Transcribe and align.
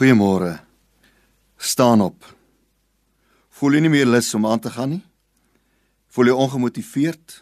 Goeiemôre. 0.00 0.62
Staan 1.60 2.00
op. 2.00 2.24
Voel 3.52 3.74
jy 3.76 3.80
nie 3.84 3.90
meer 3.92 4.06
lus 4.08 4.30
om 4.32 4.46
aan 4.48 4.62
te 4.64 4.70
gaan 4.72 4.94
nie? 4.94 5.02
Voel 6.08 6.30
jy 6.30 6.36
ongemotiveerd? 6.40 7.34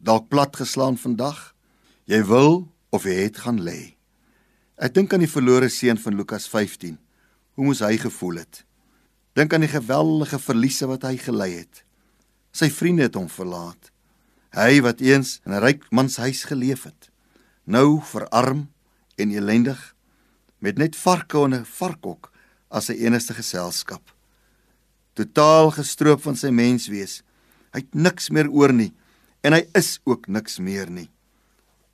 Dalk 0.00 0.30
platgeslaan 0.32 0.96
vandag? 0.96 1.50
Jy 2.08 2.22
wil 2.24 2.56
of 2.88 3.04
jy 3.04 3.18
het 3.18 3.42
gaan 3.44 3.58
lê. 3.60 3.98
Ek 4.80 4.94
dink 4.96 5.12
aan 5.12 5.26
die 5.26 5.28
verlore 5.28 5.68
seun 5.68 6.00
van 6.00 6.16
Lukas 6.16 6.46
15. 6.48 6.94
Hoe 7.52 7.66
moes 7.68 7.82
hy 7.84 7.98
gevoel 8.00 8.40
het? 8.46 8.62
Dink 9.36 9.52
aan 9.52 9.66
die 9.66 9.74
geweldige 9.74 10.40
verliese 10.40 10.88
wat 10.88 11.04
hy 11.04 11.18
gely 11.20 11.50
het. 11.58 11.82
Sy 12.48 12.70
vriende 12.72 13.10
het 13.10 13.18
hom 13.20 13.28
verlaat. 13.28 13.92
Hy 14.56 14.80
wat 14.88 15.04
eens 15.04 15.42
in 15.44 15.52
'n 15.52 15.60
ryk 15.60 15.84
man 15.92 16.08
se 16.08 16.24
huis 16.24 16.48
geleef 16.48 16.88
het, 16.88 17.12
nou 17.68 18.00
verarm 18.00 18.72
en 19.20 19.36
ellendig 19.36 19.95
met 20.58 20.78
net 20.78 20.96
varke 20.96 21.38
en 21.44 21.54
'n 21.54 21.64
varkhok 21.64 22.32
as 22.70 22.86
sy 22.86 22.92
enigste 22.92 23.34
geselskap. 23.34 24.02
Totaal 25.14 25.70
gestroop 25.70 26.22
van 26.22 26.36
sy 26.36 26.50
menswees. 26.50 27.22
Hy 27.72 27.80
het 27.80 27.94
niks 27.94 28.30
meer 28.30 28.48
oor 28.50 28.72
nie 28.72 28.92
en 29.42 29.52
hy 29.52 29.62
is 29.74 30.00
ook 30.04 30.28
niks 30.28 30.58
meer 30.58 30.90
nie. 30.90 31.10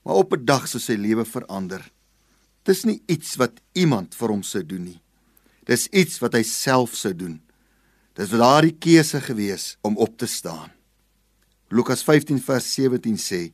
Maar 0.04 0.14
op 0.14 0.32
'n 0.32 0.44
dag 0.44 0.68
sou 0.68 0.80
sy 0.80 0.94
lewe 0.94 1.24
verander. 1.24 1.92
Dis 2.64 2.84
nie 2.84 3.02
iets 3.06 3.36
wat 3.36 3.60
iemand 3.72 4.14
vir 4.14 4.28
hom 4.28 4.42
sou 4.42 4.62
doen 4.66 4.84
nie. 4.84 5.02
Dis 5.66 5.88
iets 5.92 6.18
wat 6.18 6.32
hy 6.32 6.42
self 6.42 6.94
sou 6.94 7.14
doen. 7.14 7.40
Dis 8.14 8.30
daardie 8.30 8.76
keuse 8.78 9.20
gewees 9.20 9.76
om 9.82 9.96
op 9.96 10.18
te 10.18 10.26
staan. 10.26 10.70
Lukas 11.70 12.02
15 12.02 12.40
vers 12.40 12.74
17 12.74 13.16
sê 13.16 13.52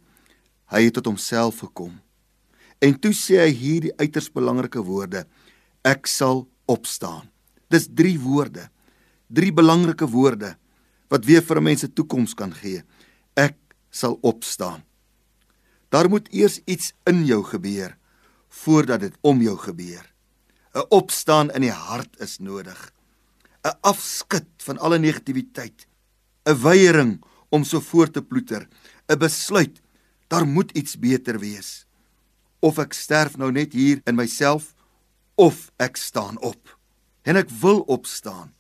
hy 0.73 0.83
het 0.83 0.95
tot 0.95 1.07
homself 1.07 1.59
gekom. 1.59 2.01
En 2.79 2.95
toe 2.95 3.13
sê 3.15 3.41
hy 3.43 3.53
hierdie 3.55 3.95
uiters 3.99 4.31
belangrike 4.31 4.83
woorde: 4.87 5.25
Ek 5.83 6.07
sal 6.07 6.47
opstaan. 6.71 7.27
Dis 7.73 7.89
drie 7.91 8.19
woorde. 8.23 8.69
Drie 9.29 9.53
belangrike 9.53 10.07
woorde 10.09 10.55
wat 11.09 11.25
weer 11.25 11.43
vir 11.43 11.57
'n 11.57 11.65
mens 11.65 11.81
se 11.81 11.89
toekoms 11.89 12.35
kan 12.35 12.53
gee. 12.53 12.83
Ek 13.35 13.57
sal 13.91 14.19
opstaan. 14.23 14.85
Daar 15.89 16.09
moet 16.09 16.29
eers 16.33 16.61
iets 16.67 16.93
in 17.07 17.25
jou 17.25 17.43
gebeur 17.43 17.97
voordat 18.49 19.01
dit 19.01 19.15
om 19.21 19.41
jou 19.41 19.57
gebeur. 19.57 20.05
'n 20.75 20.87
Opstaan 20.89 21.51
in 21.51 21.63
die 21.63 21.73
hart 21.73 22.21
is 22.21 22.39
nodig. 22.39 22.93
'n 23.65 23.79
Afskud 23.81 24.47
van 24.57 24.79
alle 24.79 24.99
negativiteit. 24.99 25.89
'n 26.47 26.63
Weiering 26.63 27.25
om 27.49 27.65
so 27.65 27.81
voort 27.81 28.13
te 28.13 28.23
ploeter. 28.23 28.69
'n 29.09 29.19
Besluit 29.19 29.81
daar 30.29 30.47
moet 30.47 30.71
iets 30.71 30.99
beter 30.99 31.39
wees 31.39 31.88
of 32.61 32.79
ek 32.83 32.95
sterf 32.97 33.37
nou 33.39 33.51
net 33.55 33.73
hier 33.73 34.03
in 34.07 34.17
myself 34.19 34.75
of 35.39 35.71
ek 35.79 35.97
staan 35.97 36.39
op. 36.43 36.75
En 37.23 37.39
ek 37.39 37.51
wil 37.63 37.85
opstaan. 37.87 38.53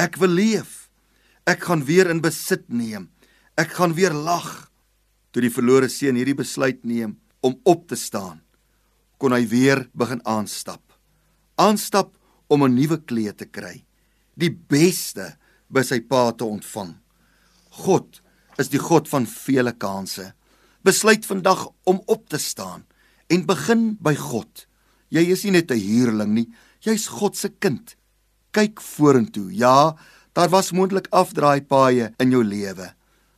Ek 0.00 0.16
wil 0.20 0.32
leef. 0.32 0.88
Ek 1.48 1.66
gaan 1.68 1.84
weer 1.84 2.08
in 2.10 2.22
besit 2.24 2.64
neem. 2.72 3.10
Ek 3.58 3.74
gaan 3.76 3.96
weer 3.98 4.14
lag. 4.16 4.70
Toe 5.32 5.44
die 5.44 5.52
verlore 5.52 5.88
seun 5.92 6.16
hierdie 6.16 6.36
besluit 6.36 6.82
neem 6.84 7.16
om 7.42 7.56
op 7.66 7.88
te 7.90 7.96
staan, 7.98 8.38
kon 9.18 9.34
hy 9.34 9.42
weer 9.50 9.88
begin 9.98 10.20
aanstap. 10.28 10.82
Aanstap 11.58 12.14
om 12.46 12.62
'n 12.62 12.74
nuwe 12.74 12.98
kleed 13.02 13.38
te 13.38 13.46
kry. 13.46 13.84
Die 14.36 14.50
beste 14.50 15.36
by 15.68 15.82
sy 15.82 16.00
pa 16.00 16.32
te 16.32 16.44
ontvang. 16.44 16.94
God 17.84 18.20
is 18.58 18.68
die 18.68 18.78
God 18.78 19.08
van 19.08 19.26
vele 19.26 19.72
kansse. 19.72 20.34
Besluit 20.84 21.26
vandag 21.26 21.68
om 21.84 22.02
op 22.06 22.28
te 22.28 22.38
staan 22.38 22.84
en 23.32 23.46
begin 23.48 23.84
by 24.04 24.12
God. 24.18 24.66
Jy 25.12 25.24
is 25.32 25.44
nie 25.44 25.56
net 25.56 25.70
'n 25.70 25.80
huurling 25.80 26.32
nie, 26.34 26.48
jy's 26.80 27.08
God 27.08 27.36
se 27.36 27.48
kind. 27.48 27.96
Kyk 28.52 28.80
vorentoe. 28.80 29.50
Ja, 29.52 29.96
daar 30.34 30.48
was 30.48 30.72
moontlik 30.72 31.08
afdraaipaaie 31.10 32.12
in 32.18 32.30
jou 32.30 32.44
lewe, 32.44 32.94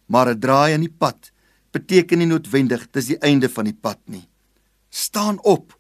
maar 0.07 0.29
'n 0.29 0.41
draai 0.41 0.75
in 0.75 0.81
die 0.81 0.97
pad 0.99 1.31
beteken 1.73 2.19
nie 2.19 2.27
noodwendig 2.27 2.91
dis 2.93 3.07
die 3.07 3.19
einde 3.19 3.49
van 3.49 3.65
die 3.65 3.79
pad 3.81 3.99
nie. 4.07 4.29
Staan 4.91 5.39
op 5.43 5.75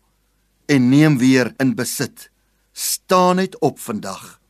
en 0.66 0.88
neem 0.88 1.18
weer 1.18 1.54
in 1.58 1.74
besit. 1.74 2.30
Staan 2.72 3.36
net 3.36 3.60
op 3.60 3.78
vandag. 3.78 4.40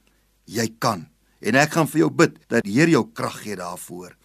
Jy 0.45 0.69
kan. 0.79 1.09
En 1.41 1.55
ek 1.55 1.73
gaan 1.73 1.89
vir 1.89 1.99
jou 1.99 2.11
bid 2.11 2.49
dat 2.49 2.65
die 2.65 2.73
Here 2.73 2.91
jou 2.91 3.13
krag 3.13 3.43
gee 3.43 3.57
daarvoor. 3.57 4.17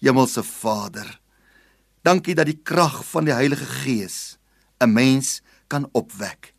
Hemelse 0.00 0.42
Vader, 0.42 1.20
dankie 2.02 2.34
dat 2.34 2.46
die 2.46 2.60
krag 2.62 3.04
van 3.04 3.24
die 3.24 3.34
Heilige 3.34 3.64
Gees 3.64 4.38
'n 4.80 4.92
mens 4.92 5.42
kan 5.68 5.88
opwek. 5.92 6.54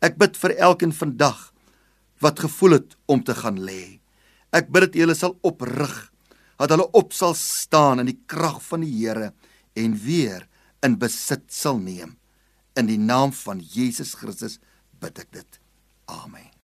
Ek 0.00 0.18
bid 0.18 0.36
vir 0.36 0.56
elkeen 0.56 0.92
vandag 0.92 1.52
wat 2.18 2.40
gevoel 2.40 2.78
het 2.78 2.96
om 3.06 3.22
te 3.24 3.34
gaan 3.34 3.58
lê. 3.58 4.00
Ek 4.52 4.70
bid 4.70 4.82
dat 4.82 4.94
hulle 4.94 5.14
sal 5.14 5.38
oprig, 5.42 6.12
dat 6.58 6.70
hulle 6.70 6.90
op 6.92 7.12
sal 7.12 7.34
staan 7.34 8.02
in 8.02 8.06
die 8.06 8.20
krag 8.26 8.62
van 8.62 8.80
die 8.80 8.92
Here 8.92 9.32
en 9.74 9.96
weer 9.98 10.48
in 10.82 10.98
besit 10.98 11.52
sal 11.52 11.78
neem. 11.78 12.18
In 12.76 12.86
die 12.86 12.98
naam 12.98 13.32
van 13.32 13.60
Jesus 13.60 14.14
Christus 14.14 14.58
bid 15.00 15.18
ek 15.18 15.32
dit. 15.32 15.60
Amen. 16.06 16.61